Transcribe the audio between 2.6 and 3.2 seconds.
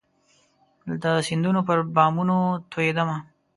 توئيدمه